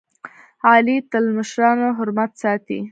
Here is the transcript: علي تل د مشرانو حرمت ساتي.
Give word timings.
علي 0.67 0.97
تل 1.11 1.23
د 1.29 1.33
مشرانو 1.37 1.87
حرمت 1.97 2.31
ساتي. 2.41 2.79